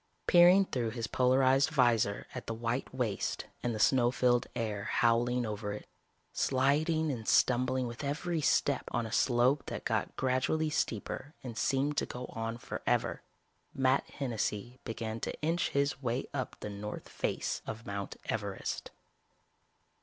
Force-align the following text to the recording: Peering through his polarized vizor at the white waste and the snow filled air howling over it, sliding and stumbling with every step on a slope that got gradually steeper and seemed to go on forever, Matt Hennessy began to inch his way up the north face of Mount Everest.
Peering 0.25 0.65
through 0.65 0.89
his 0.89 1.05
polarized 1.05 1.69
vizor 1.69 2.25
at 2.33 2.47
the 2.47 2.55
white 2.55 2.91
waste 2.91 3.45
and 3.61 3.75
the 3.75 3.79
snow 3.79 4.09
filled 4.09 4.47
air 4.55 4.85
howling 4.85 5.45
over 5.45 5.73
it, 5.73 5.85
sliding 6.33 7.11
and 7.11 7.27
stumbling 7.27 7.85
with 7.85 8.03
every 8.03 8.41
step 8.41 8.85
on 8.87 9.05
a 9.05 9.11
slope 9.11 9.67
that 9.67 9.85
got 9.85 10.15
gradually 10.17 10.71
steeper 10.71 11.35
and 11.43 11.55
seemed 11.55 11.97
to 11.97 12.07
go 12.07 12.25
on 12.35 12.57
forever, 12.57 13.21
Matt 13.75 14.09
Hennessy 14.09 14.79
began 14.85 15.19
to 15.19 15.39
inch 15.43 15.69
his 15.69 16.01
way 16.01 16.25
up 16.33 16.55
the 16.61 16.69
north 16.71 17.07
face 17.07 17.61
of 17.67 17.85
Mount 17.85 18.15
Everest. 18.25 18.89